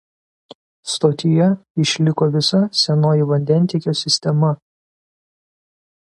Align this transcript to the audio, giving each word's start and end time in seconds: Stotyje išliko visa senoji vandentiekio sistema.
Stotyje 0.91 1.49
išliko 1.83 2.27
visa 2.37 2.61
senoji 2.83 3.27
vandentiekio 3.33 3.93
sistema. 4.01 4.49